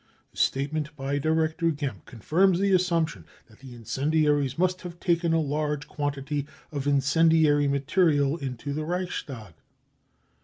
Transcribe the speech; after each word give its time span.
Phis 0.31 0.39
statement 0.41 0.95
by 0.95 1.19
Director 1.19 1.69
Gempp 1.69 2.05
confirms 2.05 2.57
the 2.57 2.71
assumption 2.71 3.23
that 3.45 3.59
the 3.59 3.75
incendiaries 3.75 4.57
must 4.57 4.81
have 4.81 4.99
taken 4.99 5.31
a 5.31 5.39
large 5.39 5.87
quantity 5.87 6.47
of 6.71 6.87
incendiary 6.87 7.67
material 7.67 8.35
into 8.37 8.73
the 8.73 8.83
Reichstag. 8.83 9.53